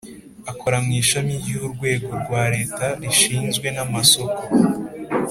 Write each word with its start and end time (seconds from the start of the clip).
Akora 0.51 0.77
mu 0.85 0.91
ishami 1.01 1.33
ry’urwego 1.41 2.11
rwa 2.23 2.43
Leta 2.55 2.85
rishinzwe 3.01 3.67
n’amasoko 3.75 4.41